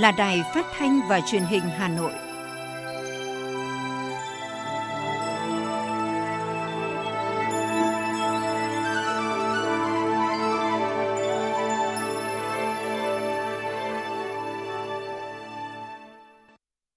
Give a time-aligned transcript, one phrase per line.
[0.00, 2.12] là Đài Phát thanh và Truyền hình Hà Nội.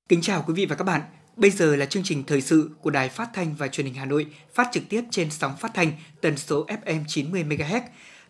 [0.09, 1.01] Kính chào quý vị và các bạn.
[1.35, 4.05] Bây giờ là chương trình thời sự của Đài Phát thanh và Truyền hình Hà
[4.05, 5.91] Nội, phát trực tiếp trên sóng phát thanh
[6.21, 7.81] tần số FM 90 MHz.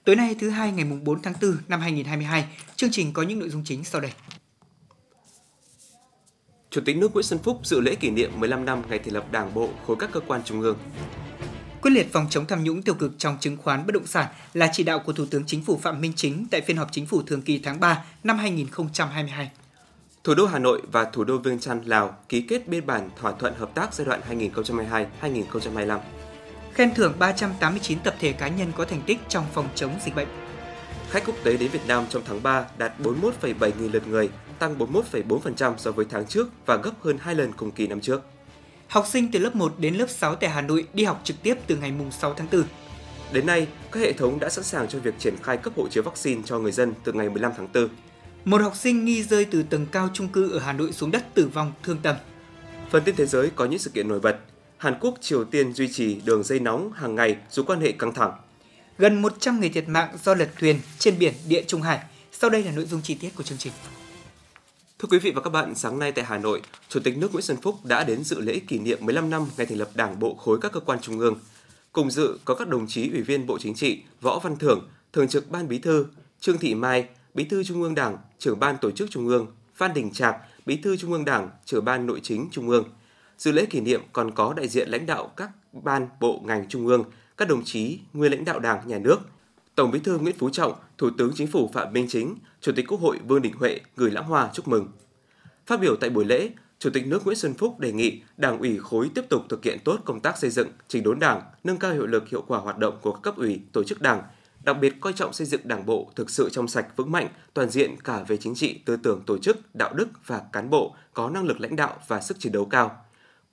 [0.04, 2.46] Tối nay thứ hai ngày 4 tháng 4 năm 2022,
[2.76, 4.12] chương trình có những nội dung chính sau đây.
[6.74, 9.32] Chủ tịch nước Nguyễn Xuân Phúc dự lễ kỷ niệm 15 năm ngày thành lập
[9.32, 10.78] Đảng bộ khối các cơ quan trung ương.
[11.82, 14.70] Quyết liệt phòng chống tham nhũng tiêu cực trong chứng khoán bất động sản là
[14.74, 17.22] chỉ đạo của Thủ tướng Chính phủ Phạm Minh Chính tại phiên họp chính phủ
[17.22, 19.52] thường kỳ tháng 3 năm 2022.
[20.24, 23.32] Thủ đô Hà Nội và thủ đô Viêng Chăn, Lào ký kết biên bản thỏa
[23.32, 24.22] thuận hợp tác giai đoạn
[25.22, 26.00] 2022-2025.
[26.74, 30.28] Khen thưởng 389 tập thể cá nhân có thành tích trong phòng chống dịch bệnh.
[31.10, 34.30] Khách quốc tế đến Việt Nam trong tháng 3 đạt 41,7 nghìn lượt người,
[34.64, 38.22] tăng 41,4% so với tháng trước và gấp hơn 2 lần cùng kỳ năm trước.
[38.88, 41.56] Học sinh từ lớp 1 đến lớp 6 tại Hà Nội đi học trực tiếp
[41.68, 42.64] từ ngày 6 tháng 4.
[43.32, 46.04] Đến nay, các hệ thống đã sẵn sàng cho việc triển khai cấp hộ chiếu
[46.04, 47.88] vaccine cho người dân từ ngày 15 tháng 4.
[48.46, 51.34] Một học sinh nghi rơi từ tầng cao trung cư ở Hà Nội xuống đất
[51.34, 52.16] tử vong thương tâm.
[52.90, 54.38] Phần tin thế giới có những sự kiện nổi bật.
[54.78, 58.14] Hàn Quốc, Triều Tiên duy trì đường dây nóng hàng ngày dù quan hệ căng
[58.14, 58.32] thẳng.
[58.98, 62.00] Gần 100 người thiệt mạng do lật thuyền trên biển Địa Trung Hải.
[62.32, 63.74] Sau đây là nội dung chi tiết của chương trình.
[65.00, 67.42] Thưa quý vị và các bạn, sáng nay tại Hà Nội, Chủ tịch nước Nguyễn
[67.42, 70.36] Xuân Phúc đã đến dự lễ kỷ niệm 15 năm ngày thành lập Đảng bộ
[70.36, 71.40] khối các cơ quan trung ương.
[71.92, 75.28] Cùng dự có các đồng chí Ủy viên Bộ Chính trị, Võ Văn Thưởng, Thường
[75.28, 76.06] trực Ban Bí thư,
[76.40, 79.94] Trương Thị Mai, Bí thư Trung ương Đảng, Trưởng ban Tổ chức Trung ương, Phan
[79.94, 80.36] Đình Trạc,
[80.66, 82.86] Bí thư Trung ương Đảng, Trưởng ban Nội chính Trung ương.
[83.38, 86.88] Dự lễ kỷ niệm còn có đại diện lãnh đạo các ban, bộ, ngành Trung
[86.88, 87.04] ương,
[87.38, 89.20] các đồng chí nguyên lãnh đạo Đảng, Nhà nước,
[89.76, 92.86] Tổng Bí thư Nguyễn Phú Trọng, Thủ tướng Chính phủ Phạm Minh Chính, Chủ tịch
[92.88, 94.88] Quốc hội Vương Đình Huệ gửi lãng hoa chúc mừng.
[95.66, 98.78] Phát biểu tại buổi lễ, Chủ tịch nước Nguyễn Xuân Phúc đề nghị Đảng ủy
[98.78, 101.94] khối tiếp tục thực hiện tốt công tác xây dựng, chỉnh đốn Đảng, nâng cao
[101.94, 104.22] hiệu lực hiệu quả hoạt động của các cấp ủy, tổ chức Đảng,
[104.64, 107.70] đặc biệt coi trọng xây dựng Đảng bộ thực sự trong sạch vững mạnh, toàn
[107.70, 111.30] diện cả về chính trị, tư tưởng tổ chức, đạo đức và cán bộ có
[111.30, 113.03] năng lực lãnh đạo và sức chiến đấu cao.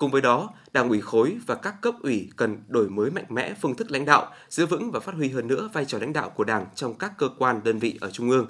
[0.00, 3.54] Cùng với đó, Đảng ủy khối và các cấp ủy cần đổi mới mạnh mẽ
[3.60, 6.30] phương thức lãnh đạo, giữ vững và phát huy hơn nữa vai trò lãnh đạo
[6.30, 8.46] của Đảng trong các cơ quan đơn vị ở trung ương.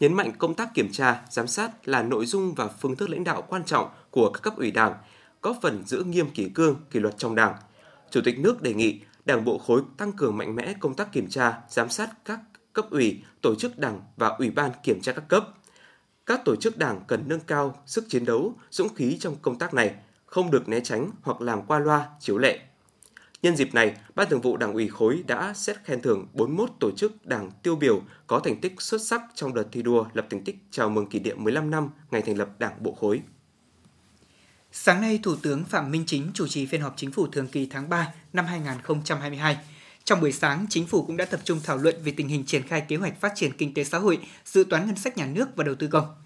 [0.00, 3.24] Nhấn mạnh công tác kiểm tra, giám sát là nội dung và phương thức lãnh
[3.24, 4.94] đạo quan trọng của các cấp ủy Đảng,
[5.42, 7.54] góp phần giữ nghiêm kỷ cương, kỷ luật trong Đảng.
[8.10, 11.28] Chủ tịch nước đề nghị Đảng bộ khối tăng cường mạnh mẽ công tác kiểm
[11.28, 12.40] tra, giám sát các
[12.72, 15.48] cấp ủy, tổ chức đảng và ủy ban kiểm tra các cấp.
[16.26, 19.74] Các tổ chức đảng cần nâng cao sức chiến đấu, dũng khí trong công tác
[19.74, 19.94] này,
[20.32, 22.60] không được né tránh hoặc làm qua loa, chiếu lệ.
[23.42, 26.90] Nhân dịp này, Ban Thường vụ Đảng ủy khối đã xét khen thưởng 41 tổ
[26.96, 30.44] chức đảng tiêu biểu có thành tích xuất sắc trong đợt thi đua lập thành
[30.44, 33.20] tích chào mừng kỷ niệm 15 năm ngày thành lập Đảng bộ khối.
[34.72, 37.66] Sáng nay, Thủ tướng Phạm Minh Chính chủ trì phiên họp chính phủ thường kỳ
[37.66, 39.56] tháng 3 năm 2022.
[40.04, 42.62] Trong buổi sáng, chính phủ cũng đã tập trung thảo luận về tình hình triển
[42.62, 45.48] khai kế hoạch phát triển kinh tế xã hội, dự toán ngân sách nhà nước
[45.56, 46.21] và đầu tư công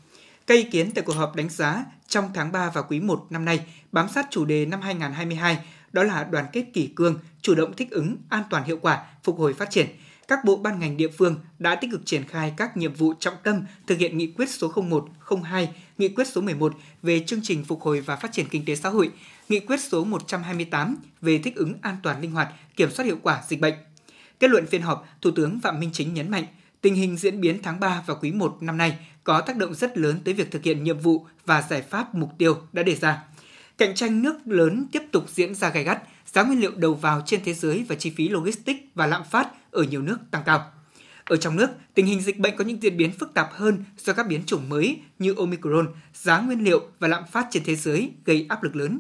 [0.47, 3.45] cây ý kiến tại cuộc họp đánh giá trong tháng 3 và quý 1 năm
[3.45, 5.59] nay bám sát chủ đề năm 2022
[5.93, 9.39] đó là đoàn kết kỷ cương, chủ động thích ứng, an toàn hiệu quả, phục
[9.39, 9.87] hồi phát triển.
[10.29, 13.35] Các bộ ban ngành địa phương đã tích cực triển khai các nhiệm vụ trọng
[13.43, 15.09] tâm thực hiện nghị quyết số 01,
[15.45, 15.69] 02,
[15.99, 18.89] nghị quyết số 11 về chương trình phục hồi và phát triển kinh tế xã
[18.89, 19.11] hội,
[19.49, 23.43] nghị quyết số 128 về thích ứng an toàn linh hoạt, kiểm soát hiệu quả
[23.49, 23.75] dịch bệnh.
[24.41, 26.45] Kết luận phiên họp, Thủ tướng Phạm Minh Chính nhấn mạnh,
[26.81, 29.99] tình hình diễn biến tháng 3 và quý 1 năm nay có tác động rất
[29.99, 33.23] lớn tới việc thực hiện nhiệm vụ và giải pháp mục tiêu đã đề ra.
[33.79, 37.23] Cạnh tranh nước lớn tiếp tục diễn ra gay gắt, giá nguyên liệu đầu vào
[37.27, 40.73] trên thế giới và chi phí logistics và lạm phát ở nhiều nước tăng cao.
[41.25, 44.13] Ở trong nước, tình hình dịch bệnh có những diễn biến phức tạp hơn do
[44.13, 48.11] các biến chủng mới như Omicron, giá nguyên liệu và lạm phát trên thế giới
[48.25, 48.99] gây áp lực lớn.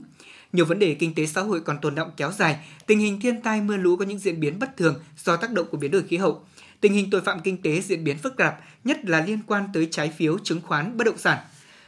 [0.52, 3.43] Nhiều vấn đề kinh tế xã hội còn tồn động kéo dài, tình hình thiên
[3.43, 4.94] tai mưa lũ có những diễn biến bất thường
[5.25, 6.44] do tác động của biến đổi khí hậu.
[6.81, 9.88] Tình hình tội phạm kinh tế diễn biến phức tạp, nhất là liên quan tới
[9.90, 11.38] trái phiếu, chứng khoán, bất động sản.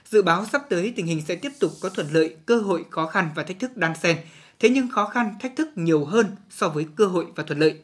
[0.04, 3.06] Dự báo sắp tới tình hình sẽ tiếp tục có thuận lợi, cơ hội, khó
[3.06, 4.16] khăn và thách thức đan xen.
[4.60, 7.78] Thế nhưng khó khăn, thách thức nhiều hơn so với cơ hội và thuận lợi.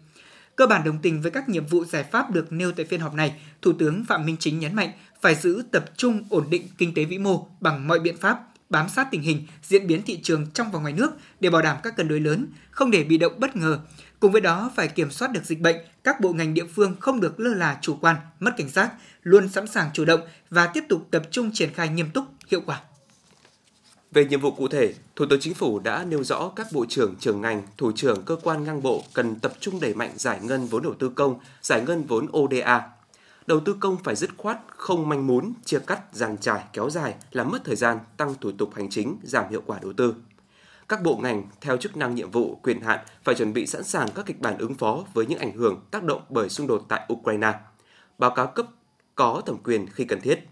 [0.56, 3.14] Cơ bản đồng tình với các nhiệm vụ giải pháp được nêu tại phiên họp
[3.14, 4.90] này, Thủ tướng Phạm Minh Chính nhấn mạnh
[5.20, 8.40] phải giữ tập trung ổn định kinh tế vĩ mô bằng mọi biện pháp,
[8.70, 11.10] bám sát tình hình, diễn biến thị trường trong và ngoài nước
[11.40, 13.78] để bảo đảm các cân đối lớn, không để bị động bất ngờ.
[14.24, 17.20] Cùng với đó phải kiểm soát được dịch bệnh, các bộ ngành địa phương không
[17.20, 18.92] được lơ là chủ quan, mất cảnh giác,
[19.22, 22.60] luôn sẵn sàng chủ động và tiếp tục tập trung triển khai nghiêm túc, hiệu
[22.66, 22.80] quả.
[24.12, 27.16] Về nhiệm vụ cụ thể, Thủ tướng Chính phủ đã nêu rõ các bộ trưởng,
[27.16, 30.66] trưởng ngành, thủ trưởng cơ quan ngang bộ cần tập trung đẩy mạnh giải ngân
[30.66, 32.82] vốn đầu tư công, giải ngân vốn ODA.
[33.46, 37.14] đầu tư công phải dứt khoát, không manh mún, chia cắt, giàn trải, kéo dài,
[37.32, 40.14] làm mất thời gian, tăng thủ tục hành chính, giảm hiệu quả đầu tư.
[40.94, 44.08] Các bộ ngành theo chức năng nhiệm vụ, quyền hạn phải chuẩn bị sẵn sàng
[44.14, 47.08] các kịch bản ứng phó với những ảnh hưởng tác động bởi xung đột tại
[47.12, 47.52] Ukraine.
[48.18, 48.66] Báo cáo cấp
[49.14, 50.48] có thẩm quyền khi cần thiết.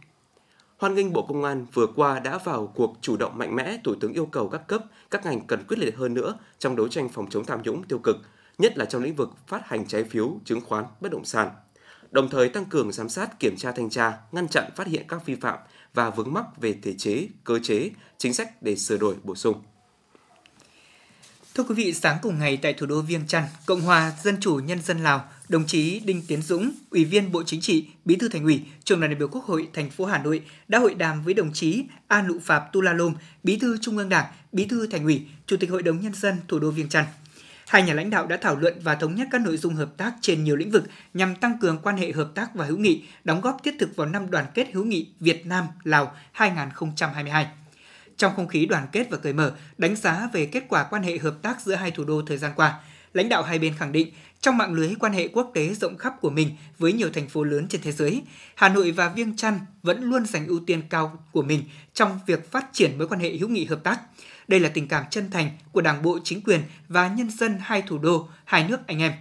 [0.78, 3.94] Hoan nghênh Bộ Công an vừa qua đã vào cuộc chủ động mạnh mẽ, Thủ
[4.00, 7.08] tướng yêu cầu các cấp, các ngành cần quyết liệt hơn nữa trong đấu tranh
[7.08, 8.16] phòng chống tham nhũng tiêu cực,
[8.58, 11.50] nhất là trong lĩnh vực phát hành trái phiếu, chứng khoán, bất động sản.
[12.10, 15.26] Đồng thời tăng cường giám sát, kiểm tra thanh tra, ngăn chặn phát hiện các
[15.26, 15.58] vi phạm
[15.94, 19.62] và vướng mắc về thể chế, cơ chế, chính sách để sửa đổi bổ sung.
[21.54, 24.54] Thưa quý vị, sáng cùng ngày tại thủ đô Viêng Chăn, Cộng hòa Dân chủ
[24.54, 28.28] Nhân dân Lào, đồng chí Đinh Tiến Dũng, Ủy viên Bộ Chính trị, Bí thư
[28.28, 31.22] Thành ủy, Trưởng đoàn đại biểu Quốc hội thành phố Hà Nội đã hội đàm
[31.22, 34.64] với đồng chí A Nụ Phạp Tu La Lôm, Bí thư Trung ương Đảng, Bí
[34.66, 37.04] thư Thành ủy, Chủ tịch Hội đồng Nhân dân thủ đô Viêng Chăn.
[37.68, 40.12] Hai nhà lãnh đạo đã thảo luận và thống nhất các nội dung hợp tác
[40.20, 40.84] trên nhiều lĩnh vực
[41.14, 44.06] nhằm tăng cường quan hệ hợp tác và hữu nghị, đóng góp thiết thực vào
[44.06, 47.46] năm đoàn kết hữu nghị Việt Nam Lào 2022.
[48.16, 51.18] Trong không khí đoàn kết và cởi mở, đánh giá về kết quả quan hệ
[51.18, 52.80] hợp tác giữa hai thủ đô thời gian qua,
[53.12, 56.14] lãnh đạo hai bên khẳng định trong mạng lưới quan hệ quốc tế rộng khắp
[56.20, 58.22] của mình với nhiều thành phố lớn trên thế giới,
[58.54, 61.64] Hà Nội và Viêng Chăn vẫn luôn dành ưu tiên cao của mình
[61.94, 64.00] trong việc phát triển mối quan hệ hữu nghị hợp tác.
[64.48, 67.82] Đây là tình cảm chân thành của Đảng bộ, chính quyền và nhân dân hai
[67.82, 69.12] thủ đô, hai nước anh em.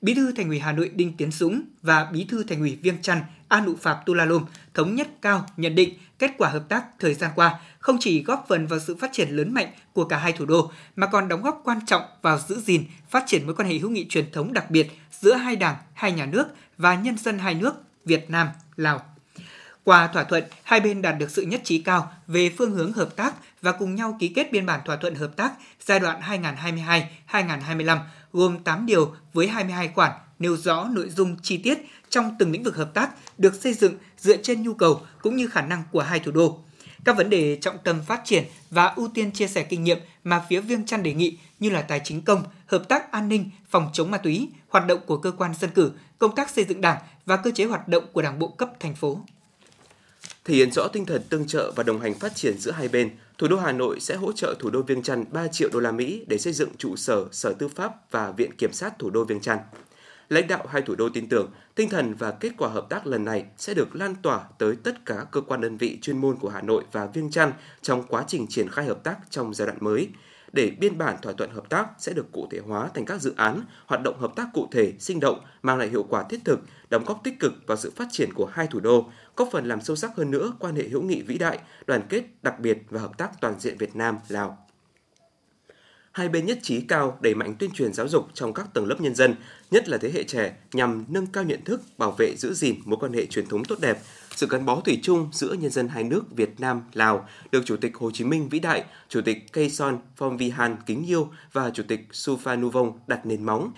[0.00, 3.02] Bí thư Thành ủy Hà Nội Đinh Tiến Dũng và Bí thư Thành ủy Viêng
[3.02, 6.68] Chăn A Nụ Phạp Tu La Lôm thống nhất cao nhận định kết quả hợp
[6.68, 10.04] tác thời gian qua không chỉ góp phần vào sự phát triển lớn mạnh của
[10.04, 13.46] cả hai thủ đô mà còn đóng góp quan trọng vào giữ gìn, phát triển
[13.46, 16.46] mối quan hệ hữu nghị truyền thống đặc biệt giữa hai đảng, hai nhà nước
[16.78, 17.74] và nhân dân hai nước
[18.04, 19.02] Việt Nam, Lào.
[19.84, 23.16] Qua thỏa thuận, hai bên đạt được sự nhất trí cao về phương hướng hợp
[23.16, 26.20] tác và cùng nhau ký kết biên bản thỏa thuận hợp tác giai đoạn
[27.30, 27.98] 2022-2025
[28.32, 31.78] gồm 8 điều với 22 khoản nêu rõ nội dung chi tiết
[32.08, 35.46] trong từng lĩnh vực hợp tác được xây dựng dựa trên nhu cầu cũng như
[35.46, 36.58] khả năng của hai thủ đô.
[37.04, 40.44] Các vấn đề trọng tâm phát triển và ưu tiên chia sẻ kinh nghiệm mà
[40.48, 43.90] phía Viêng Chăn đề nghị như là tài chính công, hợp tác an ninh, phòng
[43.92, 46.98] chống ma túy, hoạt động của cơ quan dân cử, công tác xây dựng đảng
[47.26, 49.20] và cơ chế hoạt động của đảng bộ cấp thành phố.
[50.44, 53.10] Thể hiện rõ tinh thần tương trợ và đồng hành phát triển giữa hai bên,
[53.38, 55.92] thủ đô Hà Nội sẽ hỗ trợ thủ đô Viêng Chăn 3 triệu đô la
[55.92, 59.24] Mỹ để xây dựng trụ sở Sở Tư pháp và Viện Kiểm sát thủ đô
[59.24, 59.58] Viêng Chăn.
[60.28, 63.24] Lãnh đạo hai thủ đô tin tưởng tinh thần và kết quả hợp tác lần
[63.24, 66.48] này sẽ được lan tỏa tới tất cả cơ quan đơn vị chuyên môn của
[66.48, 67.52] Hà Nội và Viêng Chăn
[67.82, 70.08] trong quá trình triển khai hợp tác trong giai đoạn mới
[70.52, 73.34] để biên bản thỏa thuận hợp tác sẽ được cụ thể hóa thành các dự
[73.36, 76.60] án, hoạt động hợp tác cụ thể, sinh động, mang lại hiệu quả thiết thực,
[76.90, 79.80] đóng góp tích cực vào sự phát triển của hai thủ đô, góp phần làm
[79.80, 83.00] sâu sắc hơn nữa quan hệ hữu nghị vĩ đại, đoàn kết đặc biệt và
[83.00, 84.68] hợp tác toàn diện Việt Nam Lào
[86.18, 89.00] hai bên nhất trí cao đẩy mạnh tuyên truyền giáo dục trong các tầng lớp
[89.00, 89.34] nhân dân,
[89.70, 92.98] nhất là thế hệ trẻ nhằm nâng cao nhận thức, bảo vệ giữ gìn mối
[93.00, 93.98] quan hệ truyền thống tốt đẹp,
[94.36, 97.76] sự gắn bó thủy chung giữa nhân dân hai nước Việt Nam, Lào được Chủ
[97.76, 101.28] tịch Hồ Chí Minh vĩ đại, Chủ tịch Cây Son Phong Vi Hàn kính yêu
[101.52, 103.72] và Chủ tịch Supha Nuvong đặt nền móng.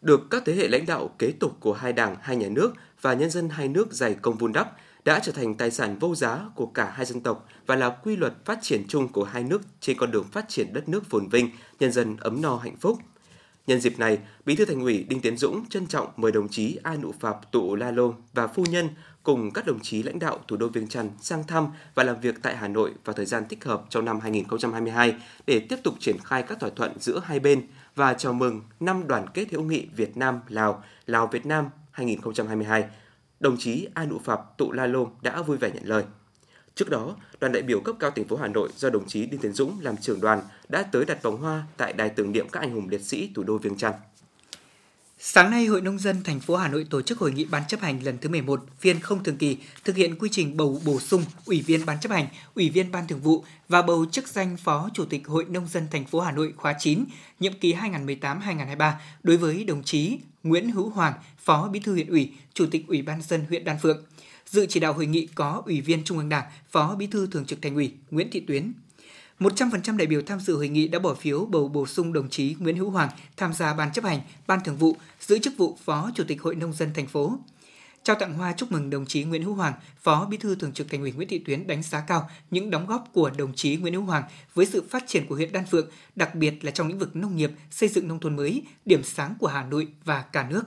[0.00, 2.72] Được các thế hệ lãnh đạo kế tục của hai đảng, hai nhà nước
[3.06, 6.14] và nhân dân hai nước dày công vun đắp, đã trở thành tài sản vô
[6.14, 9.42] giá của cả hai dân tộc và là quy luật phát triển chung của hai
[9.42, 12.76] nước trên con đường phát triển đất nước phồn vinh, nhân dân ấm no hạnh
[12.76, 12.98] phúc.
[13.66, 16.78] Nhân dịp này, Bí thư Thành ủy Đinh Tiến Dũng trân trọng mời đồng chí
[16.82, 18.88] A Nụ Phạp Tụ La Lô và phu nhân
[19.22, 22.34] cùng các đồng chí lãnh đạo thủ đô Viêng Chăn sang thăm và làm việc
[22.42, 25.14] tại Hà Nội vào thời gian thích hợp trong năm 2022
[25.46, 29.08] để tiếp tục triển khai các thỏa thuận giữa hai bên và chào mừng năm
[29.08, 32.84] đoàn kết hữu nghị Việt Nam Lào, Lào Việt Nam 2022
[33.40, 36.04] đồng chí A Nụ Phạp Tụ La Lôm đã vui vẻ nhận lời.
[36.74, 39.40] Trước đó, đoàn đại biểu cấp cao thành phố Hà Nội do đồng chí Đinh
[39.40, 42.60] Tiến Dũng làm trưởng đoàn đã tới đặt vòng hoa tại đài tưởng niệm các
[42.60, 43.92] anh hùng liệt sĩ thủ đô Viêng Chăn.
[45.18, 47.80] Sáng nay, Hội Nông dân thành phố Hà Nội tổ chức hội nghị ban chấp
[47.80, 51.24] hành lần thứ 11, phiên không thường kỳ, thực hiện quy trình bầu bổ sung
[51.46, 54.90] ủy viên ban chấp hành, ủy viên ban thường vụ và bầu chức danh Phó
[54.94, 57.04] Chủ tịch Hội Nông dân thành phố Hà Nội khóa 9,
[57.40, 58.92] nhiệm kỳ 2018-2023
[59.22, 63.02] đối với đồng chí Nguyễn Hữu Hoàng, Phó Bí thư huyện ủy, Chủ tịch Ủy
[63.02, 64.04] ban dân huyện Đan Phượng.
[64.46, 67.44] Dự chỉ đạo hội nghị có Ủy viên Trung ương Đảng, Phó Bí thư Thường
[67.44, 68.72] trực Thành ủy Nguyễn Thị Tuyến.
[69.40, 72.56] 100% đại biểu tham dự hội nghị đã bỏ phiếu bầu bổ sung đồng chí
[72.58, 76.10] Nguyễn Hữu Hoàng tham gia ban chấp hành, ban thường vụ, giữ chức vụ Phó
[76.14, 77.38] Chủ tịch Hội nông dân thành phố.
[78.02, 80.90] Trao tặng hoa chúc mừng đồng chí Nguyễn Hữu Hoàng, Phó Bí thư Thường trực
[80.90, 83.94] Thành ủy Nguyễn Thị Tuyến đánh giá cao những đóng góp của đồng chí Nguyễn
[83.94, 84.22] Hữu Hoàng
[84.54, 87.36] với sự phát triển của huyện Đan Phượng, đặc biệt là trong lĩnh vực nông
[87.36, 90.62] nghiệp, xây dựng nông thôn mới, điểm sáng của Hà Nội và cả nước.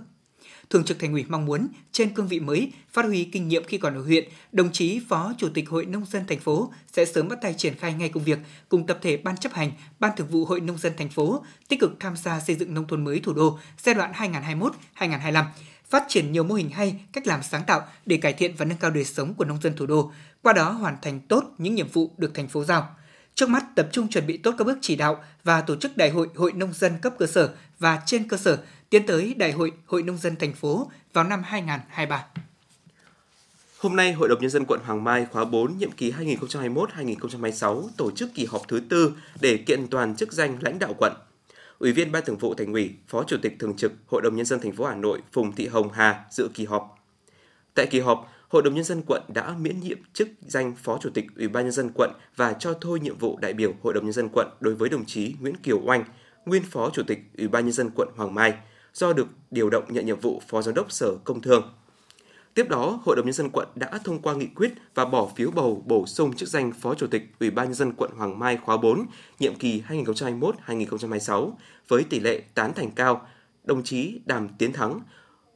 [0.69, 3.77] Thường trực Thành ủy mong muốn trên cương vị mới, phát huy kinh nghiệm khi
[3.77, 7.27] còn ở huyện, đồng chí Phó Chủ tịch Hội nông dân thành phố sẽ sớm
[7.27, 10.27] bắt tay triển khai ngay công việc cùng tập thể ban chấp hành, ban thường
[10.27, 13.19] vụ Hội nông dân thành phố tích cực tham gia xây dựng nông thôn mới
[13.19, 14.11] thủ đô giai đoạn
[14.95, 15.43] 2021-2025
[15.89, 18.77] phát triển nhiều mô hình hay, cách làm sáng tạo để cải thiện và nâng
[18.77, 20.11] cao đời sống của nông dân thủ đô,
[20.41, 22.95] qua đó hoàn thành tốt những nhiệm vụ được thành phố giao.
[23.35, 26.09] Trước mắt tập trung chuẩn bị tốt các bước chỉ đạo và tổ chức đại
[26.09, 29.71] hội hội nông dân cấp cơ sở và trên cơ sở tiến tới đại hội
[29.85, 32.25] hội nông dân thành phố vào năm 2023.
[33.79, 38.11] Hôm nay, Hội đồng Nhân dân quận Hoàng Mai khóa 4 nhiệm kỳ 2021-2026 tổ
[38.11, 41.13] chức kỳ họp thứ tư để kiện toàn chức danh lãnh đạo quận.
[41.79, 44.45] Ủy viên Ban Thường vụ Thành ủy, Phó Chủ tịch Thường trực Hội đồng Nhân
[44.45, 46.99] dân thành phố Hà Nội Phùng Thị Hồng Hà dự kỳ họp.
[47.73, 51.09] Tại kỳ họp, Hội đồng Nhân dân quận đã miễn nhiệm chức danh Phó Chủ
[51.09, 54.03] tịch Ủy ban Nhân dân quận và cho thôi nhiệm vụ đại biểu Hội đồng
[54.03, 56.03] Nhân dân quận đối với đồng chí Nguyễn Kiều Oanh,
[56.45, 58.53] nguyên Phó Chủ tịch Ủy ban Nhân dân quận Hoàng Mai,
[58.93, 61.63] do được điều động nhận nhiệm vụ Phó Giám đốc Sở Công Thương.
[62.53, 65.51] Tiếp đó, Hội đồng Nhân dân quận đã thông qua nghị quyết và bỏ phiếu
[65.51, 68.57] bầu bổ sung chức danh Phó Chủ tịch Ủy ban Nhân dân quận Hoàng Mai
[68.57, 69.05] khóa 4,
[69.39, 71.51] nhiệm kỳ 2021-2026
[71.87, 73.27] với tỷ lệ tán thành cao.
[73.63, 74.99] Đồng chí Đàm Tiến Thắng,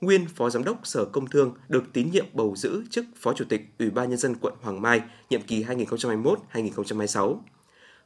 [0.01, 3.45] nguyên Phó Giám đốc Sở Công Thương được tín nhiệm bầu giữ chức Phó Chủ
[3.49, 7.37] tịch Ủy ban Nhân dân quận Hoàng Mai, nhiệm kỳ 2021-2026.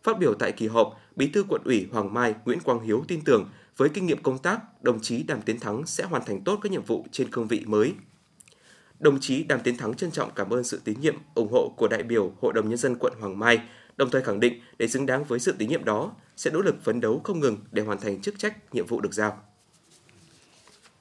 [0.04, 3.22] Phát biểu tại kỳ họp, Bí thư quận ủy Hoàng Mai Nguyễn Quang Hiếu tin
[3.22, 6.60] tưởng với kinh nghiệm công tác, đồng chí Đàm Tiến Thắng sẽ hoàn thành tốt
[6.64, 7.94] các nhiệm vụ trên cương vị mới.
[9.00, 11.88] Đồng chí Đàm Tiến Thắng trân trọng cảm ơn sự tín nhiệm, ủng hộ của
[11.88, 13.60] đại biểu Hội đồng Nhân dân quận Hoàng Mai,
[13.98, 16.84] đồng thời khẳng định để xứng đáng với sự tín nhiệm đó, sẽ nỗ lực
[16.84, 19.44] phấn đấu không ngừng để hoàn thành chức trách, nhiệm vụ được giao.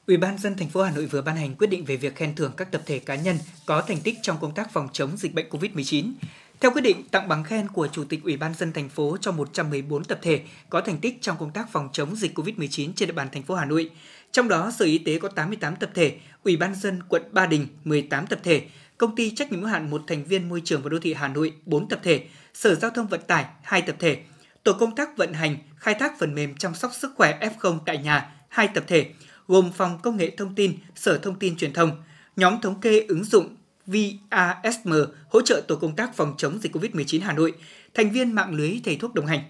[0.07, 2.35] Ủy ban dân thành phố Hà Nội vừa ban hành quyết định về việc khen
[2.35, 5.35] thưởng các tập thể cá nhân có thành tích trong công tác phòng chống dịch
[5.35, 6.13] bệnh COVID-19.
[6.61, 9.33] Theo quyết định, tặng bằng khen của Chủ tịch Ủy ban dân thành phố cho
[9.33, 13.13] 114 tập thể có thành tích trong công tác phòng chống dịch COVID-19 trên địa
[13.13, 13.91] bàn thành phố Hà Nội.
[14.33, 17.67] Trong đó, Sở Y tế có 88 tập thể, Ủy ban dân quận Ba Đình
[17.85, 18.63] 18 tập thể,
[18.99, 21.29] Công ty trách nhiệm hữu hạn một thành viên môi trường và đô thị Hà
[21.29, 24.19] Nội 4 tập thể, Sở Giao thông Vận tải 2 tập thể,
[24.63, 27.99] Tổ công tác vận hành, khai thác phần mềm chăm sóc sức khỏe F0 tại
[27.99, 29.07] nhà 2 tập thể,
[29.49, 32.03] gồm Phòng Công nghệ Thông tin, Sở Thông tin Truyền thông,
[32.37, 33.56] nhóm thống kê ứng dụng
[33.87, 34.93] VASM
[35.29, 37.53] hỗ trợ tổ công tác phòng chống dịch COVID-19 Hà Nội,
[37.95, 39.41] thành viên mạng lưới thầy thuốc đồng hành.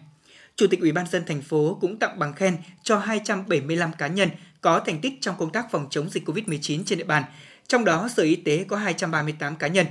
[0.56, 4.28] Chủ tịch Ủy ban dân thành phố cũng tặng bằng khen cho 275 cá nhân
[4.60, 7.22] có thành tích trong công tác phòng chống dịch COVID-19 trên địa bàn,
[7.68, 9.86] trong đó Sở Y tế có 238 cá nhân,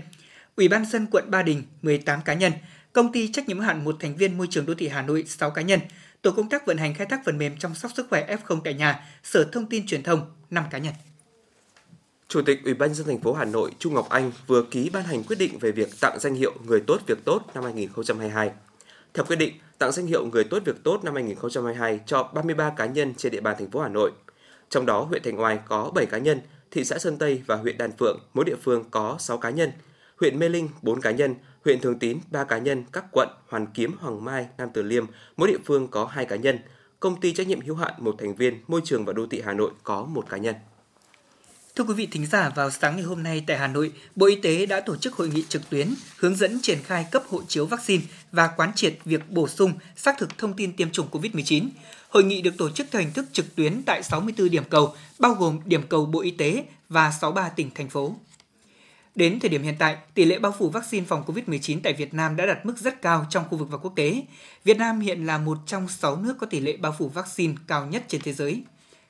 [0.56, 2.52] Ủy ban dân quận Ba Đình 18 cá nhân,
[2.94, 5.24] Công ty trách nhiệm hữu hạn một thành viên môi trường đô thị Hà Nội
[5.28, 5.80] 6 cá nhân,
[6.22, 8.74] Tổ công tác vận hành khai thác phần mềm chăm sóc sức khỏe F0 tại
[8.74, 10.94] nhà, Sở Thông tin Truyền thông 5 cá nhân.
[12.28, 15.04] Chủ tịch Ủy ban dân thành phố Hà Nội Trung Ngọc Anh vừa ký ban
[15.04, 18.52] hành quyết định về việc tặng danh hiệu Người tốt việc tốt năm 2022.
[19.14, 22.86] Theo quyết định, tặng danh hiệu Người tốt việc tốt năm 2022 cho 33 cá
[22.86, 24.12] nhân trên địa bàn thành phố Hà Nội.
[24.70, 26.40] Trong đó, huyện Thành Oai có 7 cá nhân,
[26.72, 29.72] thị xã Sơn Tây và huyện Đan Phượng mỗi địa phương có 6 cá nhân,
[30.20, 33.68] huyện Mê Linh 4 cá nhân, huyện Thường Tín 3 cá nhân, các quận Hoàn
[33.68, 35.06] Kiếm, Hoàng Mai, Nam Từ Liêm
[35.38, 36.60] mỗi địa phương có 2 cá nhân,
[37.00, 39.54] công ty trách nhiệm hữu hạn một thành viên môi trường và đô thị Hà
[39.54, 40.56] Nội có một cá nhân.
[41.76, 44.36] Thưa quý vị thính giả, vào sáng ngày hôm nay tại Hà Nội, Bộ Y
[44.36, 47.66] tế đã tổ chức hội nghị trực tuyến hướng dẫn triển khai cấp hộ chiếu
[47.66, 51.70] vaccine và quán triệt việc bổ sung xác thực thông tin tiêm chủng COVID-19.
[52.10, 55.34] Hội nghị được tổ chức theo hình thức trực tuyến tại 64 điểm cầu, bao
[55.34, 58.16] gồm điểm cầu Bộ Y tế và 63 tỉnh, thành phố.
[59.16, 62.36] Đến thời điểm hiện tại, tỷ lệ bao phủ vaccine phòng COVID-19 tại Việt Nam
[62.36, 64.24] đã đạt mức rất cao trong khu vực và quốc tế.
[64.64, 67.86] Việt Nam hiện là một trong 6 nước có tỷ lệ bao phủ vaccine cao
[67.86, 68.64] nhất trên thế giới.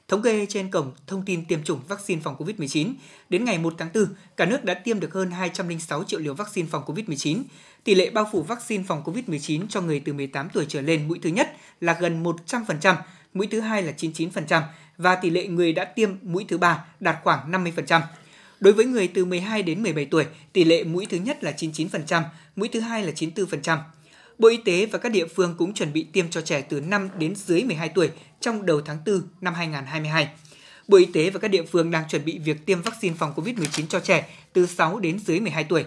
[0.08, 2.94] Thống kê trên cổng thông tin tiêm chủng vaccine phòng COVID-19,
[3.30, 4.08] đến ngày 1 tháng 4,
[4.38, 7.44] cả nước đã tiêm được hơn 206 triệu liều vaccine phòng COVID-19.
[7.84, 11.20] Tỷ lệ bao phủ vaccine phòng COVID-19 cho người từ 18 tuổi trở lên mũi
[11.22, 12.96] thứ nhất là gần 100%,
[13.34, 14.62] mũi thứ hai là 99%
[14.98, 18.02] và tỷ lệ người đã tiêm mũi thứ ba đạt khoảng 50%.
[18.60, 22.24] Đối với người từ 12 đến 17 tuổi, tỷ lệ mũi thứ nhất là 99%,
[22.56, 23.78] mũi thứ hai là 94%.
[24.38, 27.10] Bộ Y tế và các địa phương cũng chuẩn bị tiêm cho trẻ từ 5
[27.20, 28.10] đến dưới 12 tuổi
[28.46, 30.30] trong đầu tháng 4 năm 2022.
[30.88, 33.88] Bộ Y tế và các địa phương đang chuẩn bị việc tiêm vaccine phòng COVID-19
[33.90, 35.86] cho trẻ từ 6 đến dưới 12 tuổi.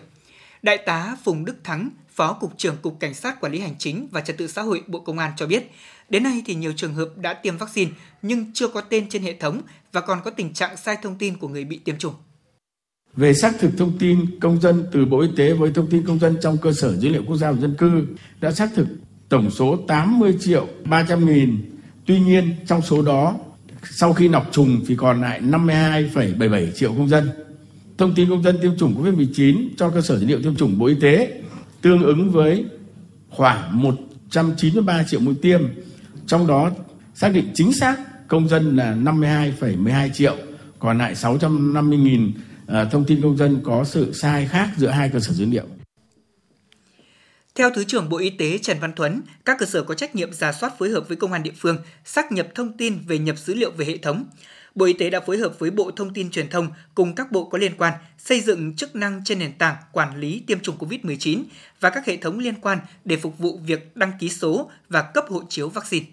[0.62, 4.08] Đại tá Phùng Đức Thắng, Phó Cục trưởng Cục Cảnh sát Quản lý Hành chính
[4.10, 5.70] và Trật tự xã hội Bộ Công an cho biết,
[6.08, 7.90] đến nay thì nhiều trường hợp đã tiêm vaccine
[8.22, 9.60] nhưng chưa có tên trên hệ thống
[9.92, 12.14] và còn có tình trạng sai thông tin của người bị tiêm chủng.
[13.16, 16.18] Về xác thực thông tin công dân từ Bộ Y tế với thông tin công
[16.18, 18.06] dân trong cơ sở dữ liệu quốc gia về dân cư
[18.40, 18.86] đã xác thực
[19.28, 21.77] tổng số 80 triệu 300 nghìn.
[22.08, 23.34] Tuy nhiên trong số đó
[23.90, 27.30] sau khi nọc trùng thì còn lại 52,77 triệu công dân.
[27.98, 30.86] Thông tin công dân tiêm chủng COVID-19 cho cơ sở dữ liệu tiêm chủng Bộ
[30.86, 31.42] Y tế
[31.82, 32.64] tương ứng với
[33.30, 35.60] khoảng 193 triệu mũi tiêm.
[36.26, 36.70] Trong đó
[37.14, 37.96] xác định chính xác
[38.28, 40.36] công dân là 52,12 triệu,
[40.78, 42.32] còn lại 650 nghìn
[42.68, 45.64] À, thông tin công dân có sự sai khác giữa hai cơ sở dữ liệu.
[47.58, 50.32] Theo Thứ trưởng Bộ Y tế Trần Văn Thuấn, các cơ sở có trách nhiệm
[50.32, 53.38] giả soát phối hợp với công an địa phương xác nhập thông tin về nhập
[53.38, 54.24] dữ liệu về hệ thống.
[54.74, 57.44] Bộ Y tế đã phối hợp với Bộ Thông tin Truyền thông cùng các bộ
[57.44, 61.42] có liên quan xây dựng chức năng trên nền tảng quản lý tiêm chủng COVID-19
[61.80, 65.24] và các hệ thống liên quan để phục vụ việc đăng ký số và cấp
[65.28, 66.06] hộ chiếu vaccine.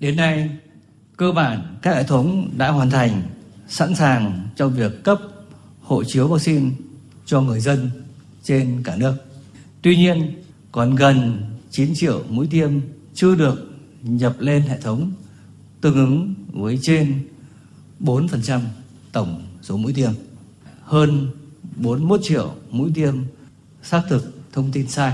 [0.00, 0.50] Đến nay,
[1.16, 3.22] cơ bản các hệ thống đã hoàn thành,
[3.68, 5.18] sẵn sàng cho việc cấp
[5.80, 6.70] hộ chiếu vaccine
[7.26, 7.90] cho người dân
[8.42, 9.14] trên cả nước.
[9.82, 10.37] Tuy nhiên,
[10.72, 12.70] còn gần 9 triệu mũi tiêm
[13.14, 13.70] chưa được
[14.02, 15.12] nhập lên hệ thống
[15.80, 17.28] tương ứng với trên
[18.00, 18.60] 4%
[19.12, 20.10] tổng số mũi tiêm.
[20.82, 21.30] Hơn
[21.76, 23.14] 41 triệu mũi tiêm
[23.82, 25.12] xác thực thông tin sai.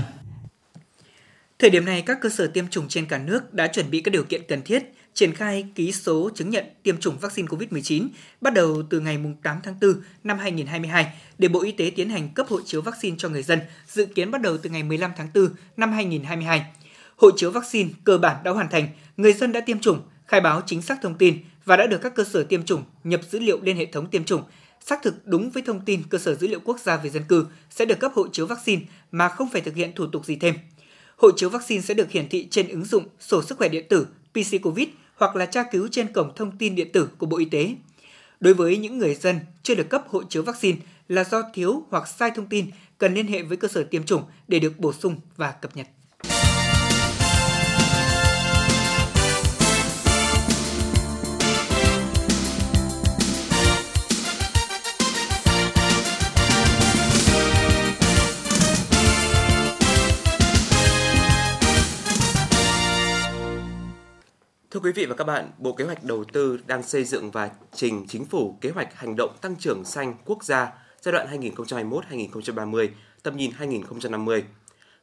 [1.59, 4.11] Thời điểm này, các cơ sở tiêm chủng trên cả nước đã chuẩn bị các
[4.11, 8.07] điều kiện cần thiết triển khai ký số chứng nhận tiêm chủng vaccine COVID-19
[8.41, 9.93] bắt đầu từ ngày 8 tháng 4
[10.23, 13.59] năm 2022 để Bộ Y tế tiến hành cấp hộ chiếu vaccine cho người dân,
[13.87, 16.65] dự kiến bắt đầu từ ngày 15 tháng 4 năm 2022.
[17.15, 20.61] Hộ chiếu vaccine cơ bản đã hoàn thành, người dân đã tiêm chủng, khai báo
[20.65, 23.61] chính xác thông tin và đã được các cơ sở tiêm chủng nhập dữ liệu
[23.61, 24.43] lên hệ thống tiêm chủng,
[24.85, 27.45] xác thực đúng với thông tin cơ sở dữ liệu quốc gia về dân cư
[27.69, 28.81] sẽ được cấp hộ chiếu vaccine
[29.11, 30.55] mà không phải thực hiện thủ tục gì thêm.
[31.17, 34.07] Hộ chiếu vaccine sẽ được hiển thị trên ứng dụng sổ sức khỏe điện tử
[34.33, 37.45] PC Covid hoặc là tra cứu trên cổng thông tin điện tử của Bộ Y
[37.45, 37.75] tế.
[38.39, 42.07] Đối với những người dân chưa được cấp hộ chiếu vaccine là do thiếu hoặc
[42.07, 42.65] sai thông tin,
[42.97, 45.87] cần liên hệ với cơ sở tiêm chủng để được bổ sung và cập nhật.
[64.85, 68.05] Quý vị và các bạn, Bộ Kế hoạch Đầu tư đang xây dựng và trình
[68.07, 72.87] chính phủ kế hoạch hành động tăng trưởng xanh quốc gia giai đoạn 2021-2030,
[73.23, 74.43] tầm nhìn 2050.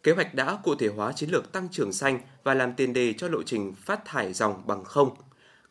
[0.03, 3.13] Kế hoạch đã cụ thể hóa chiến lược tăng trưởng xanh và làm tiền đề
[3.13, 5.11] cho lộ trình phát thải dòng bằng không.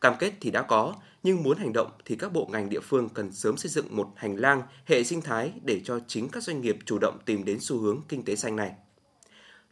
[0.00, 3.08] Cam kết thì đã có, nhưng muốn hành động thì các bộ ngành địa phương
[3.08, 6.60] cần sớm xây dựng một hành lang, hệ sinh thái để cho chính các doanh
[6.60, 8.72] nghiệp chủ động tìm đến xu hướng kinh tế xanh này.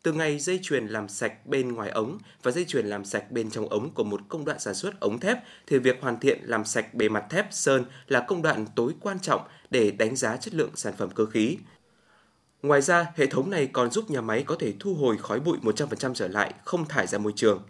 [0.02, 3.50] Từ ngày dây chuyền làm sạch bên ngoài ống và dây chuyền làm sạch bên
[3.50, 6.64] trong ống của một công đoạn sản xuất ống thép thì việc hoàn thiện làm
[6.64, 10.54] sạch bề mặt thép sơn là công đoạn tối quan trọng để đánh giá chất
[10.54, 11.58] lượng sản phẩm cơ khí.
[12.62, 15.58] Ngoài ra, hệ thống này còn giúp nhà máy có thể thu hồi khói bụi
[15.62, 17.62] 100% trở lại, không thải ra môi trường.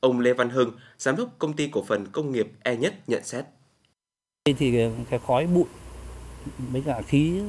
[0.00, 3.24] Ông Lê Văn Hưng, giám đốc công ty cổ phần công nghiệp E Nhất nhận
[3.24, 3.44] xét.
[4.44, 4.72] Thì
[5.10, 5.64] cái khói bụi
[6.72, 7.40] với cả khí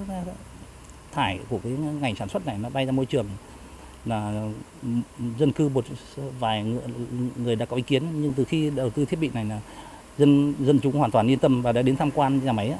[1.12, 3.30] thải của cái ngành sản xuất này nó bay ra môi trường
[4.06, 4.50] là
[5.40, 5.86] dân cư một
[6.40, 6.64] vài
[7.38, 9.60] người, đã có ý kiến nhưng từ khi đầu tư thiết bị này là
[10.18, 12.74] dân dân chúng hoàn toàn yên tâm và đã đến tham quan nhà máy.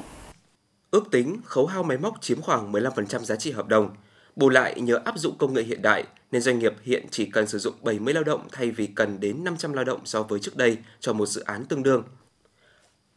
[0.90, 3.90] Ước tính khấu hao máy móc chiếm khoảng 15% giá trị hợp đồng.
[4.36, 7.46] Bù lại nhờ áp dụng công nghệ hiện đại nên doanh nghiệp hiện chỉ cần
[7.46, 10.56] sử dụng 70 lao động thay vì cần đến 500 lao động so với trước
[10.56, 12.02] đây cho một dự án tương đương.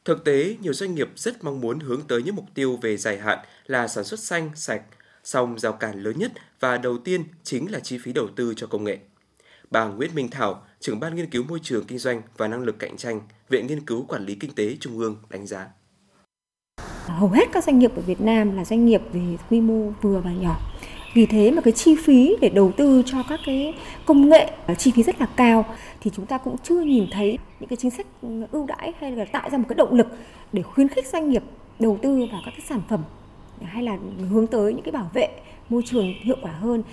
[0.05, 3.17] Thực tế, nhiều doanh nghiệp rất mong muốn hướng tới những mục tiêu về dài
[3.17, 4.81] hạn là sản xuất xanh, sạch,
[5.29, 8.67] song rào cản lớn nhất và đầu tiên chính là chi phí đầu tư cho
[8.67, 8.97] công nghệ.
[9.71, 12.79] Bà Nguyễn Minh Thảo, trưởng ban nghiên cứu môi trường kinh doanh và năng lực
[12.79, 15.67] cạnh tranh, Viện Nghiên cứu Quản lý Kinh tế Trung ương đánh giá.
[17.05, 20.19] Hầu hết các doanh nghiệp ở Việt Nam là doanh nghiệp về quy mô vừa
[20.19, 20.59] và nhỏ.
[21.15, 23.73] Vì thế mà cái chi phí để đầu tư cho các cái
[24.05, 25.65] công nghệ ờ, chi phí rất là cao
[26.01, 29.11] thì chúng ta cũng chưa nhìn thấy những cái chính sách ừ, ưu đãi hay
[29.11, 30.07] là tạo ra một cái động lực
[30.53, 31.43] để khuyến khích doanh nghiệp
[31.79, 33.03] đầu tư vào các cái sản phẩm
[33.65, 33.97] hay là
[34.29, 35.27] hướng tới những cái bảo vệ
[35.69, 36.83] môi trường hiệu quả hơn.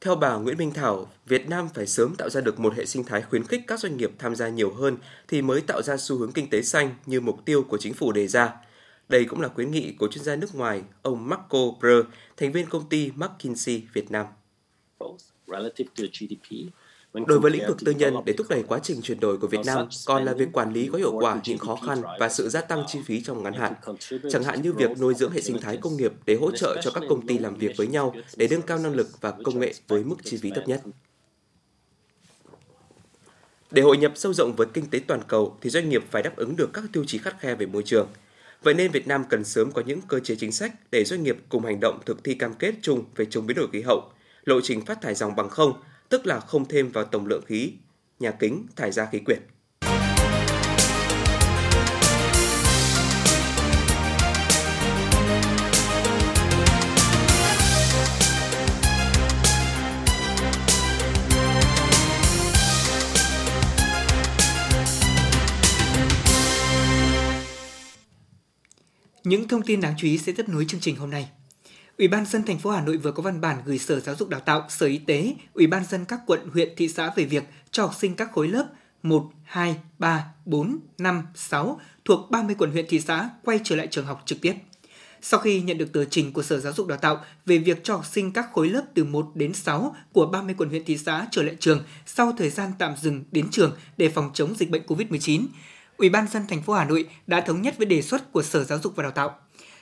[0.00, 3.04] Theo bà Nguyễn Minh Thảo, Việt Nam phải sớm tạo ra được một hệ sinh
[3.04, 4.96] thái khuyến khích các doanh nghiệp tham gia nhiều hơn
[5.28, 8.12] thì mới tạo ra xu hướng kinh tế xanh như mục tiêu của chính phủ
[8.12, 8.54] đề ra.
[9.08, 11.96] Đây cũng là khuyến nghị của chuyên gia nước ngoài, ông Marco Bre,
[12.36, 14.26] thành viên công ty McKinsey Việt Nam.
[17.12, 19.60] Đối với lĩnh vực tư nhân, để thúc đẩy quá trình chuyển đổi của Việt
[19.66, 22.60] Nam còn là việc quản lý có hiệu quả những khó khăn và sự gia
[22.60, 23.72] tăng chi phí trong ngắn hạn.
[24.30, 26.90] Chẳng hạn như việc nuôi dưỡng hệ sinh thái công nghiệp để hỗ trợ cho
[26.90, 29.74] các công ty làm việc với nhau để nâng cao năng lực và công nghệ
[29.88, 30.82] với mức chi phí thấp nhất.
[33.70, 36.36] Để hội nhập sâu rộng với kinh tế toàn cầu thì doanh nghiệp phải đáp
[36.36, 38.08] ứng được các tiêu chí khắt khe về môi trường.
[38.62, 41.36] Vậy nên Việt Nam cần sớm có những cơ chế chính sách để doanh nghiệp
[41.48, 44.10] cùng hành động thực thi cam kết chung về chống biến đổi khí hậu,
[44.44, 45.72] lộ trình phát thải dòng bằng không,
[46.10, 47.72] tức là không thêm vào tổng lượng khí,
[48.20, 49.40] nhà kính thải ra khí quyển.
[69.24, 71.30] Những thông tin đáng chú ý sẽ tiếp nối chương trình hôm nay.
[72.00, 74.28] Ủy ban dân thành phố Hà Nội vừa có văn bản gửi Sở Giáo dục
[74.28, 77.44] Đào tạo, Sở Y tế, Ủy ban dân các quận, huyện, thị xã về việc
[77.70, 78.66] cho học sinh các khối lớp
[79.02, 83.86] 1, 2, 3, 4, 5, 6 thuộc 30 quận huyện thị xã quay trở lại
[83.86, 84.54] trường học trực tiếp.
[85.22, 87.94] Sau khi nhận được tờ trình của Sở Giáo dục Đào tạo về việc cho
[87.94, 91.26] học sinh các khối lớp từ 1 đến 6 của 30 quận huyện thị xã
[91.30, 94.82] trở lại trường sau thời gian tạm dừng đến trường để phòng chống dịch bệnh
[94.86, 95.46] COVID-19,
[95.96, 98.64] Ủy ban dân thành phố Hà Nội đã thống nhất với đề xuất của Sở
[98.64, 99.38] Giáo dục và Đào tạo.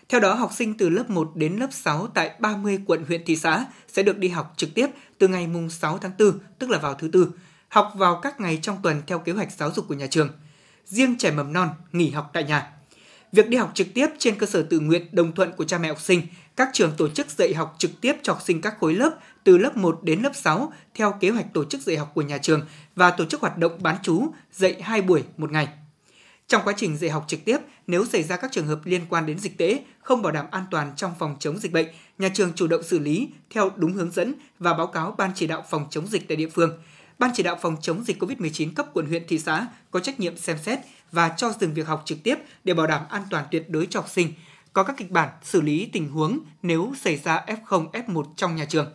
[0.08, 3.36] Theo đó, học sinh từ lớp 1 đến lớp 6 tại 30 quận huyện thị
[3.36, 4.86] xã sẽ được đi học trực tiếp
[5.18, 7.30] từ ngày mùng 6 tháng 4, tức là vào thứ tư,
[7.68, 10.28] học vào các ngày trong tuần theo kế hoạch giáo dục của nhà trường.
[10.84, 12.72] Riêng trẻ mầm non nghỉ học tại nhà.
[13.32, 15.88] Việc đi học trực tiếp trên cơ sở tự nguyện đồng thuận của cha mẹ
[15.88, 16.22] học sinh,
[16.56, 19.10] các trường tổ chức dạy học trực tiếp cho học sinh các khối lớp
[19.44, 22.38] từ lớp 1 đến lớp 6 theo kế hoạch tổ chức dạy học của nhà
[22.38, 22.66] trường
[22.96, 25.68] và tổ chức hoạt động bán chú dạy 2 buổi một ngày.
[26.48, 29.26] Trong quá trình dạy học trực tiếp, nếu xảy ra các trường hợp liên quan
[29.26, 31.86] đến dịch tễ, không bảo đảm an toàn trong phòng chống dịch bệnh,
[32.18, 35.46] nhà trường chủ động xử lý theo đúng hướng dẫn và báo cáo Ban chỉ
[35.46, 36.78] đạo phòng chống dịch tại địa phương.
[37.18, 40.36] Ban chỉ đạo phòng chống dịch COVID-19 cấp quận huyện thị xã có trách nhiệm
[40.36, 40.78] xem xét
[41.12, 44.00] và cho dừng việc học trực tiếp để bảo đảm an toàn tuyệt đối cho
[44.00, 44.32] học sinh,
[44.72, 48.64] có các kịch bản xử lý tình huống nếu xảy ra F0, F1 trong nhà
[48.64, 48.92] trường.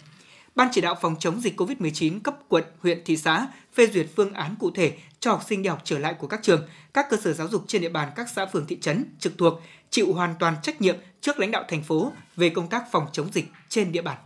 [0.56, 4.34] Ban chỉ đạo phòng chống dịch COVID-19 cấp quận, huyện, thị xã phê duyệt phương
[4.34, 7.17] án cụ thể cho học sinh đi học trở lại của các trường, các cơ
[7.23, 9.62] sở giáo dục trên địa bàn các xã phường thị trấn trực thuộc
[9.93, 13.32] chịu hoàn toàn trách nhiệm trước lãnh đạo thành phố về công tác phòng chống
[13.34, 14.17] dịch trên địa bàn.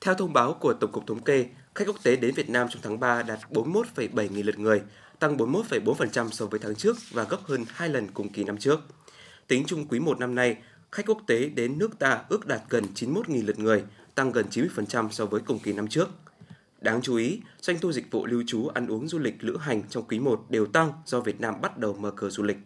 [0.00, 2.82] Theo thông báo của Tổng cục Thống kê, khách quốc tế đến Việt Nam trong
[2.82, 4.82] tháng 3 đạt 41,7 nghìn lượt người,
[5.18, 8.80] tăng 41,4% so với tháng trước và gấp hơn 2 lần cùng kỳ năm trước.
[9.46, 10.56] Tính chung quý 1 năm nay,
[10.92, 15.10] khách quốc tế đến nước ta ước đạt gần 91.000 lượt người, tăng gần 90%
[15.10, 16.08] so với cùng kỳ năm trước.
[16.80, 19.82] Đáng chú ý, doanh thu dịch vụ lưu trú ăn uống du lịch lữ hành
[19.88, 22.58] trong quý 1 đều tăng do Việt Nam bắt đầu mở cửa du lịch.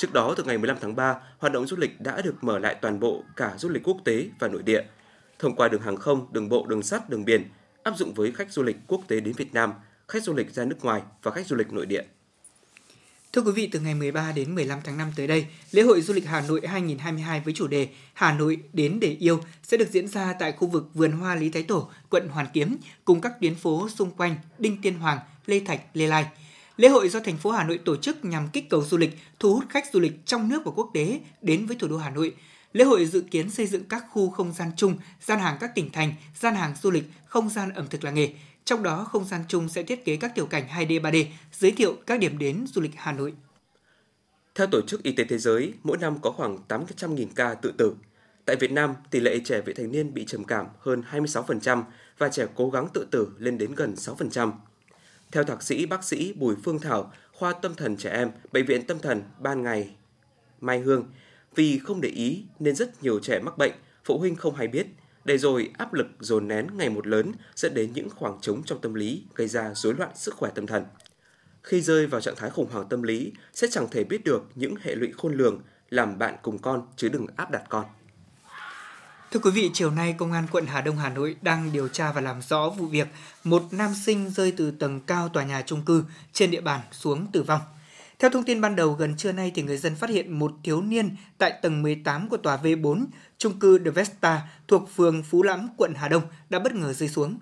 [0.00, 2.76] Trước đó, từ ngày 15 tháng 3, hoạt động du lịch đã được mở lại
[2.82, 4.82] toàn bộ cả du lịch quốc tế và nội địa.
[5.38, 7.44] Thông qua đường hàng không, đường bộ, đường sắt, đường biển,
[7.82, 9.72] áp dụng với khách du lịch quốc tế đến Việt Nam,
[10.08, 12.02] khách du lịch ra nước ngoài và khách du lịch nội địa.
[13.32, 16.14] Thưa quý vị, từ ngày 13 đến 15 tháng 5 tới đây, lễ hội du
[16.14, 20.08] lịch Hà Nội 2022 với chủ đề Hà Nội đến để yêu sẽ được diễn
[20.08, 23.54] ra tại khu vực Vườn Hoa Lý Thái Tổ, quận Hoàn Kiếm cùng các tuyến
[23.54, 26.26] phố xung quanh Đinh Tiên Hoàng, Lê Thạch, Lê Lai.
[26.80, 29.54] Lễ hội do thành phố Hà Nội tổ chức nhằm kích cầu du lịch, thu
[29.54, 32.34] hút khách du lịch trong nước và quốc tế đến với thủ đô Hà Nội.
[32.72, 35.92] Lễ hội dự kiến xây dựng các khu không gian chung, gian hàng các tỉnh
[35.92, 38.32] thành, gian hàng du lịch, không gian ẩm thực làng nghề,
[38.64, 41.96] trong đó, không gian chung sẽ thiết kế các tiểu cảnh 2D, 3D, giới thiệu
[42.06, 43.34] các điểm đến du lịch Hà Nội.
[44.54, 47.94] Theo Tổ chức Y tế Thế giới, mỗi năm có khoảng 800.000 ca tự tử.
[48.44, 51.82] Tại Việt Nam, tỷ lệ trẻ vị thành niên bị trầm cảm hơn 26%
[52.18, 54.52] và trẻ cố gắng tự tử lên đến gần 6%.
[55.32, 58.86] Theo thạc sĩ bác sĩ Bùi Phương Thảo, khoa tâm thần trẻ em, Bệnh viện
[58.86, 59.96] Tâm thần Ban Ngày
[60.60, 61.12] Mai Hương,
[61.54, 63.72] vì không để ý nên rất nhiều trẻ mắc bệnh,
[64.04, 64.86] phụ huynh không hay biết
[65.24, 68.80] để rồi áp lực dồn nén ngày một lớn dẫn đến những khoảng trống trong
[68.80, 70.84] tâm lý gây ra rối loạn sức khỏe tâm thần.
[71.62, 74.74] Khi rơi vào trạng thái khủng hoảng tâm lý sẽ chẳng thể biết được những
[74.80, 77.84] hệ lụy khôn lường làm bạn cùng con chứ đừng áp đặt con.
[79.32, 82.12] Thưa quý vị, chiều nay Công an quận Hà Đông Hà Nội đang điều tra
[82.12, 83.08] và làm rõ vụ việc
[83.44, 87.26] một nam sinh rơi từ tầng cao tòa nhà trung cư trên địa bàn xuống
[87.32, 87.60] tử vong.
[88.18, 90.82] Theo thông tin ban đầu, gần trưa nay thì người dân phát hiện một thiếu
[90.82, 93.06] niên tại tầng 18 của tòa V4,
[93.38, 97.08] trung cư The Vesta thuộc phường Phú Lãm, quận Hà Đông đã bất ngờ rơi
[97.08, 97.38] xuống.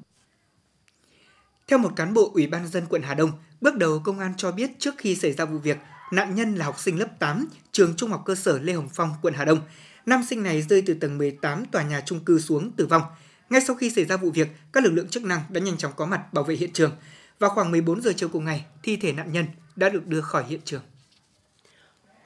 [1.68, 4.52] Theo một cán bộ Ủy ban dân quận Hà Đông, bước đầu công an cho
[4.52, 5.78] biết trước khi xảy ra vụ việc,
[6.12, 9.10] nạn nhân là học sinh lớp 8, trường Trung học cơ sở Lê Hồng Phong,
[9.22, 9.60] quận Hà Đông.
[10.08, 13.02] Nam sinh này rơi từ tầng 18 tòa nhà trung cư xuống tử vong.
[13.50, 15.92] Ngay sau khi xảy ra vụ việc, các lực lượng chức năng đã nhanh chóng
[15.96, 16.92] có mặt bảo vệ hiện trường.
[17.38, 20.44] Vào khoảng 14 giờ chiều cùng ngày, thi thể nạn nhân đã được đưa khỏi
[20.48, 20.82] hiện trường.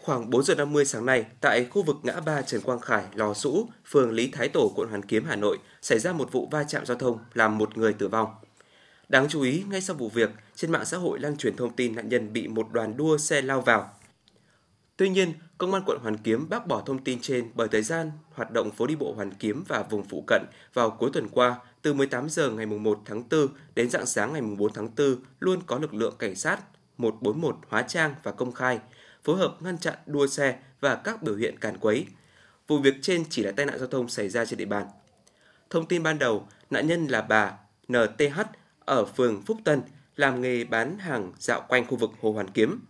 [0.01, 3.35] Khoảng 4 giờ 50 sáng nay, tại khu vực ngã ba Trần Quang Khải, Lò
[3.35, 6.65] Sũ, phường Lý Thái Tổ, quận Hoàn Kiếm, Hà Nội, xảy ra một vụ va
[6.65, 8.35] chạm giao thông làm một người tử vong.
[9.09, 11.95] Đáng chú ý, ngay sau vụ việc, trên mạng xã hội lan truyền thông tin
[11.95, 13.91] nạn nhân bị một đoàn đua xe lao vào.
[14.97, 18.11] Tuy nhiên, Công an quận Hoàn Kiếm bác bỏ thông tin trên bởi thời gian
[18.33, 20.43] hoạt động phố đi bộ Hoàn Kiếm và vùng phụ cận
[20.75, 24.43] vào cuối tuần qua từ 18 giờ ngày 1 tháng 4 đến dạng sáng ngày
[24.59, 26.61] 4 tháng 4 luôn có lực lượng cảnh sát
[26.99, 28.79] 141 hóa trang và công khai,
[29.25, 32.07] phối hợp ngăn chặn đua xe và các biểu hiện càn quấy.
[32.69, 34.87] Vụ việc trên chỉ là tai nạn giao thông xảy ra trên địa bàn.
[35.71, 37.53] Thông tin ban đầu, nạn nhân là bà
[37.89, 38.41] NTH
[38.81, 39.83] ở phường Phúc Tân,
[40.17, 42.81] làm nghề bán hàng dạo quanh khu vực Hồ Hoàn Kiếm.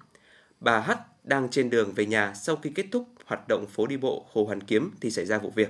[0.61, 0.91] Bà H
[1.25, 4.45] đang trên đường về nhà sau khi kết thúc hoạt động phố đi bộ Hồ
[4.45, 5.69] Hoàn Kiếm thì xảy ra vụ việc.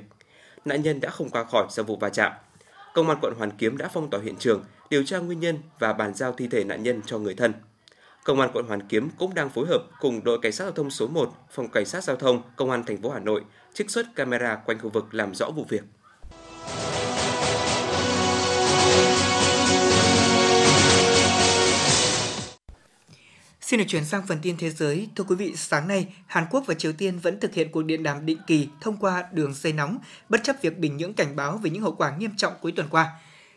[0.64, 2.32] Nạn nhân đã không qua khỏi sau vụ va chạm.
[2.94, 5.92] Công an quận Hoàn Kiếm đã phong tỏa hiện trường, điều tra nguyên nhân và
[5.92, 7.52] bàn giao thi thể nạn nhân cho người thân.
[8.24, 10.90] Công an quận Hoàn Kiếm cũng đang phối hợp cùng đội cảnh sát giao thông
[10.90, 13.42] số 1, phòng cảnh sát giao thông, công an thành phố Hà Nội
[13.74, 15.82] trích xuất camera quanh khu vực làm rõ vụ việc.
[23.72, 25.08] Xin được chuyển sang phần tin thế giới.
[25.16, 28.02] Thưa quý vị, sáng nay, Hàn Quốc và Triều Tiên vẫn thực hiện cuộc điện
[28.02, 31.56] đàm định kỳ thông qua đường dây nóng, bất chấp việc Bình Nhưỡng cảnh báo
[31.56, 33.10] về những hậu quả nghiêm trọng cuối tuần qua.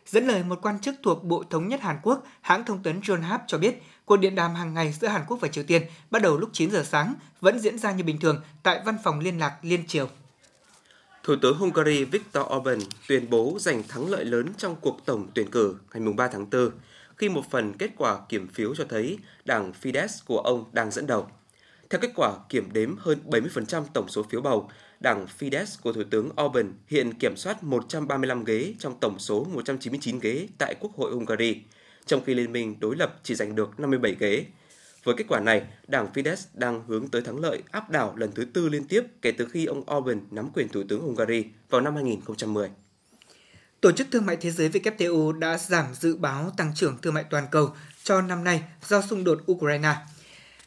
[0.05, 3.43] Dẫn lời một quan chức thuộc Bộ Thống nhất Hàn Quốc, hãng thông tấn Yonhap
[3.47, 6.37] cho biết, cuộc điện đàm hàng ngày giữa Hàn Quốc và Triều Tiên bắt đầu
[6.37, 9.57] lúc 9 giờ sáng vẫn diễn ra như bình thường tại văn phòng liên lạc
[9.61, 10.09] Liên Triều.
[11.23, 15.51] Thủ tướng Hungary Viktor Orbán tuyên bố giành thắng lợi lớn trong cuộc tổng tuyển
[15.51, 16.69] cử ngày 3 tháng 4
[17.17, 21.07] khi một phần kết quả kiểm phiếu cho thấy đảng Fidesz của ông đang dẫn
[21.07, 21.27] đầu.
[21.89, 26.03] Theo kết quả kiểm đếm hơn 70% tổng số phiếu bầu, đảng Fidesz của Thủ
[26.09, 31.11] tướng Orbán hiện kiểm soát 135 ghế trong tổng số 199 ghế tại Quốc hội
[31.11, 31.61] Hungary,
[32.05, 34.45] trong khi Liên minh đối lập chỉ giành được 57 ghế.
[35.03, 38.45] Với kết quả này, đảng Fidesz đang hướng tới thắng lợi áp đảo lần thứ
[38.45, 41.95] tư liên tiếp kể từ khi ông Orbán nắm quyền Thủ tướng Hungary vào năm
[41.95, 42.69] 2010.
[43.85, 47.23] Tổ chức Thương mại Thế giới WTO đã giảm dự báo tăng trưởng thương mại
[47.23, 49.95] toàn cầu cho năm nay do xung đột Ukraine.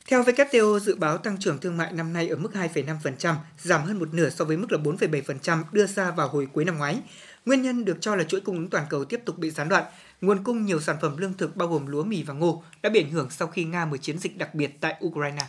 [0.07, 3.99] Theo WTO, dự báo tăng trưởng thương mại năm nay ở mức 2,5%, giảm hơn
[3.99, 7.01] một nửa so với mức là 4,7% đưa ra vào hồi cuối năm ngoái.
[7.47, 9.85] Nguyên nhân được cho là chuỗi cung ứng toàn cầu tiếp tục bị gián đoạn.
[10.21, 13.03] Nguồn cung nhiều sản phẩm lương thực bao gồm lúa mì và ngô đã bị
[13.03, 15.43] ảnh hưởng sau khi Nga mở chiến dịch đặc biệt tại Ukraine.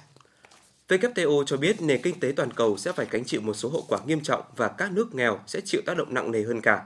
[0.87, 3.85] WTO cho biết nền kinh tế toàn cầu sẽ phải gánh chịu một số hậu
[3.87, 6.81] quả nghiêm trọng và các nước nghèo sẽ chịu tác động nặng nề hơn cả.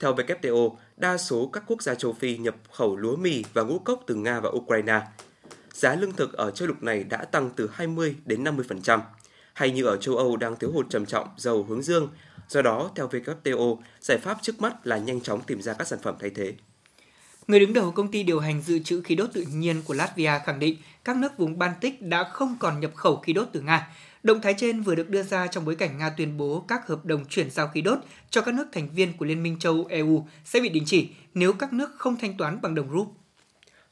[0.00, 3.78] Theo WTO, đa số các quốc gia châu Phi nhập khẩu lúa mì và ngũ
[3.78, 5.00] cốc từ Nga và Ukraine.
[5.72, 9.00] Giá lương thực ở châu lục này đã tăng từ 20 đến 50%,
[9.52, 12.08] hay như ở châu Âu đang thiếu hụt trầm trọng dầu hướng dương.
[12.48, 15.98] Do đó, theo WTO, giải pháp trước mắt là nhanh chóng tìm ra các sản
[16.02, 16.54] phẩm thay thế.
[17.46, 20.40] Người đứng đầu công ty điều hành dự trữ khí đốt tự nhiên của Latvia
[20.44, 23.88] khẳng định các nước vùng Baltic đã không còn nhập khẩu khí đốt từ Nga.
[24.24, 27.04] Động thái trên vừa được đưa ra trong bối cảnh Nga tuyên bố các hợp
[27.04, 27.98] đồng chuyển giao khí đốt
[28.30, 31.52] cho các nước thành viên của Liên minh châu EU sẽ bị đình chỉ nếu
[31.52, 33.12] các nước không thanh toán bằng đồng rúp.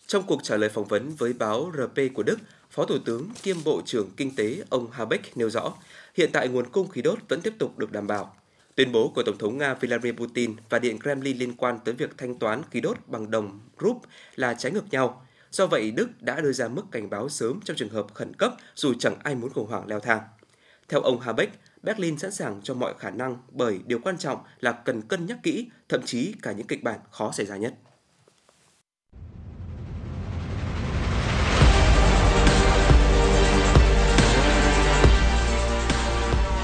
[0.06, 2.38] Trong cuộc trả lời phỏng vấn với báo RP của Đức,
[2.70, 5.72] Phó Thủ tướng kiêm Bộ trưởng Kinh tế ông Habeck nêu rõ,
[6.16, 8.36] hiện tại nguồn cung khí đốt vẫn tiếp tục được đảm bảo.
[8.74, 12.18] Tuyên bố của Tổng thống Nga Vladimir Putin và Điện Kremlin liên quan tới việc
[12.18, 13.96] thanh toán khí đốt bằng đồng rúp
[14.34, 15.26] là trái ngược nhau.
[15.52, 18.54] Do vậy, Đức đã đưa ra mức cảnh báo sớm trong trường hợp khẩn cấp
[18.74, 20.20] dù chẳng ai muốn khủng hoảng leo thang.
[20.88, 24.72] Theo ông Habeck, Berlin sẵn sàng cho mọi khả năng bởi điều quan trọng là
[24.72, 27.74] cần cân nhắc kỹ, thậm chí cả những kịch bản khó xảy ra nhất.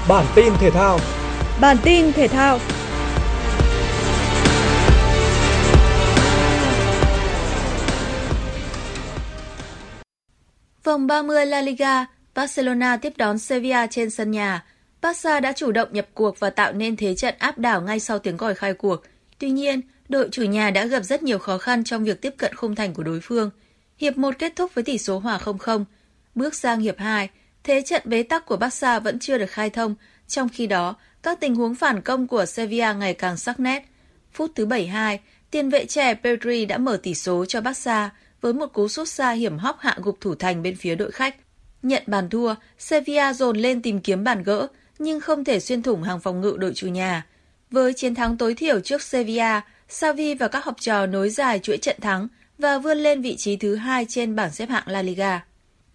[0.09, 0.99] Bản tin thể thao
[1.61, 2.59] Bản tin thể thao
[10.89, 14.63] Vòng 30 La Liga, Barcelona tiếp đón Sevilla trên sân nhà.
[15.01, 18.19] Barca đã chủ động nhập cuộc và tạo nên thế trận áp đảo ngay sau
[18.19, 19.03] tiếng còi khai cuộc.
[19.39, 22.55] Tuy nhiên, đội chủ nhà đã gặp rất nhiều khó khăn trong việc tiếp cận
[22.55, 23.49] khung thành của đối phương.
[23.97, 25.85] Hiệp 1 kết thúc với tỷ số hòa 0-0.
[26.35, 27.29] Bước sang hiệp 2,
[27.63, 29.95] thế trận bế tắc của Barca vẫn chưa được khai thông,
[30.27, 33.83] trong khi đó, các tình huống phản công của Sevilla ngày càng sắc nét.
[34.33, 35.19] Phút thứ 72,
[35.51, 38.09] tiền vệ trẻ Pedri đã mở tỷ số cho Barca
[38.41, 41.35] với một cú sút xa hiểm hóc hạ gục thủ thành bên phía đội khách.
[41.83, 44.67] Nhận bàn thua, Sevilla dồn lên tìm kiếm bàn gỡ,
[44.99, 47.25] nhưng không thể xuyên thủng hàng phòng ngự đội chủ nhà.
[47.71, 51.77] Với chiến thắng tối thiểu trước Sevilla, Xavi và các học trò nối dài chuỗi
[51.77, 55.45] trận thắng và vươn lên vị trí thứ hai trên bảng xếp hạng La Liga.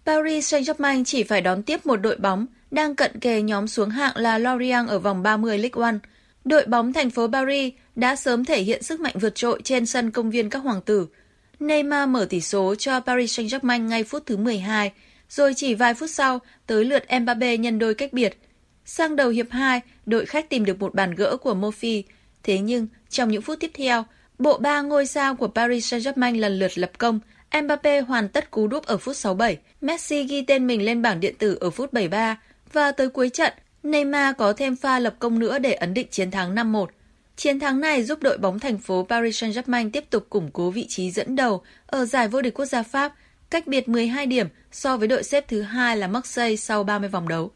[0.05, 4.17] Paris Saint-Germain chỉ phải đón tiếp một đội bóng đang cận kề nhóm xuống hạng
[4.17, 5.97] là Lorient ở vòng 30 League One.
[6.45, 10.11] Đội bóng thành phố Paris đã sớm thể hiện sức mạnh vượt trội trên sân
[10.11, 11.07] công viên các hoàng tử.
[11.59, 14.91] Neymar mở tỷ số cho Paris Saint-Germain ngay phút thứ 12,
[15.29, 18.37] rồi chỉ vài phút sau tới lượt Mbappe nhân đôi cách biệt.
[18.85, 22.03] Sang đầu hiệp 2, đội khách tìm được một bàn gỡ của Mofi.
[22.43, 24.05] Thế nhưng, trong những phút tiếp theo,
[24.39, 27.19] bộ ba ngôi sao của Paris Saint-Germain lần lượt lập công.
[27.63, 31.35] Mbappe hoàn tất cú đúp ở phút 67, Messi ghi tên mình lên bảng điện
[31.39, 32.37] tử ở phút 73
[32.73, 36.31] và tới cuối trận, Neymar có thêm pha lập công nữa để ấn định chiến
[36.31, 36.85] thắng 5-1.
[37.35, 40.85] Chiến thắng này giúp đội bóng thành phố Paris Saint-Germain tiếp tục củng cố vị
[40.89, 43.13] trí dẫn đầu ở giải vô địch quốc gia Pháp,
[43.49, 47.27] cách biệt 12 điểm so với đội xếp thứ hai là Marseille sau 30 vòng
[47.27, 47.51] đấu.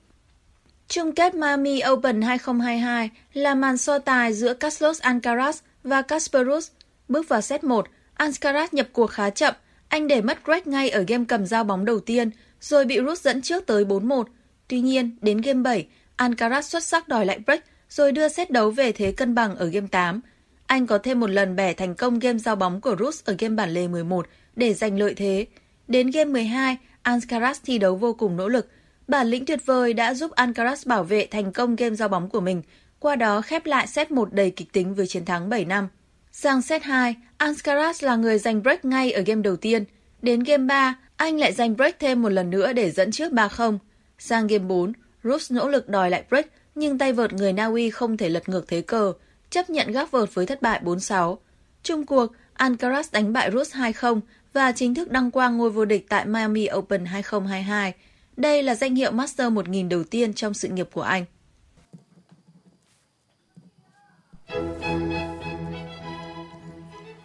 [0.88, 6.68] Chung kết Miami Open 2022 là màn so tài giữa Carlos Alcaraz và Casper Ruud.
[7.08, 7.88] Bước vào set 1,
[8.18, 9.54] Alcaraz nhập cuộc khá chậm,
[9.88, 12.30] anh để mất break ngay ở game cầm giao bóng đầu tiên,
[12.62, 14.24] rồi bị Ruud dẫn trước tới 4-1.
[14.68, 15.88] Tuy nhiên, đến game 7,
[16.18, 19.66] Alcaraz xuất sắc đòi lại break rồi đưa xét đấu về thế cân bằng ở
[19.66, 20.22] game 8.
[20.66, 23.56] Anh có thêm một lần bẻ thành công game giao bóng của Rus ở game
[23.56, 25.46] bản lề 11 để giành lợi thế.
[25.88, 28.68] Đến game 12, Alcaraz thi đấu vô cùng nỗ lực.
[29.08, 32.42] Bản lĩnh tuyệt vời đã giúp Alcaraz bảo vệ thành công game giao bóng của
[32.42, 32.62] mình,
[33.00, 35.88] qua đó khép lại set 1 đầy kịch tính với chiến thắng 7 năm.
[36.32, 39.84] Sang set 2, Alcaraz là người giành break ngay ở game đầu tiên.
[40.22, 43.78] Đến game 3, Anh lại giành break thêm một lần nữa để dẫn trước 3-0.
[44.20, 46.46] Sang game 4, Rus nỗ lực đòi lại break
[46.80, 49.14] nhưng tay vợt người Na Uy không thể lật ngược thế cờ,
[49.50, 51.38] chấp nhận gác vợt với thất bại 4-6.
[51.84, 54.20] Trung cuộc, Alcaraz đánh bại Rus 2-0
[54.54, 57.94] và chính thức đăng quang ngôi vô địch tại Miami Open 2022.
[58.38, 61.26] Đây là danh hiệu Master 1000 đầu tiên trong sự nghiệp của anh.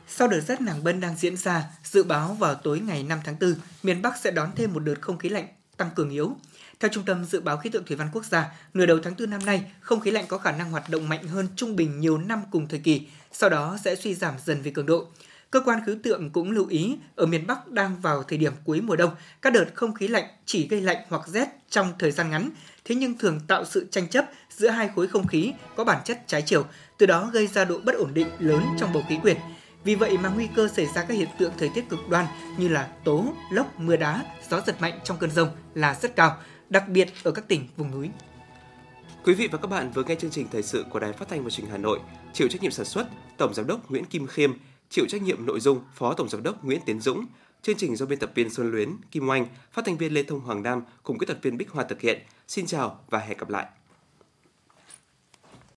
[0.08, 3.36] Sau đợt rét nàng bân đang diễn ra, dự báo vào tối ngày 5 tháng
[3.40, 6.36] 4, miền Bắc sẽ đón thêm một đợt không khí lạnh tăng cường yếu.
[6.85, 9.31] Theo Trung tâm Dự báo Khí tượng Thủy văn Quốc gia, nửa đầu tháng 4
[9.31, 12.18] năm nay, không khí lạnh có khả năng hoạt động mạnh hơn trung bình nhiều
[12.18, 15.07] năm cùng thời kỳ, sau đó sẽ suy giảm dần về cường độ.
[15.51, 18.81] Cơ quan khí tượng cũng lưu ý, ở miền Bắc đang vào thời điểm cuối
[18.81, 19.11] mùa đông,
[19.42, 22.51] các đợt không khí lạnh chỉ gây lạnh hoặc rét trong thời gian ngắn,
[22.85, 26.23] thế nhưng thường tạo sự tranh chấp giữa hai khối không khí có bản chất
[26.27, 26.64] trái chiều,
[26.99, 29.37] từ đó gây ra độ bất ổn định lớn trong bầu khí quyển.
[29.85, 32.27] Vì vậy mà nguy cơ xảy ra các hiện tượng thời tiết cực đoan
[32.59, 36.37] như là tố, lốc, mưa đá, gió giật mạnh trong cơn rông là rất cao,
[36.70, 38.11] đặc biệt ở các tỉnh vùng núi.
[39.24, 41.44] Quý vị và các bạn vừa nghe chương trình thời sự của Đài Phát thanh
[41.44, 42.00] và Truyền hình Hà Nội,
[42.33, 44.53] chịu trách nhiệm sản xuất Tổng giám đốc Nguyễn Kim Khiêm,
[44.90, 47.27] chịu trách nhiệm nội dung Phó Tổng giám đốc Nguyễn Tiến Dũng.
[47.62, 50.40] Chương trình do biên tập viên Xuân Luyến, Kim Oanh, phát thanh viên Lê Thông
[50.40, 52.22] Hoàng Nam cùng kỹ thuật viên Bích Hoa thực hiện.
[52.48, 53.66] Xin chào và hẹn gặp lại.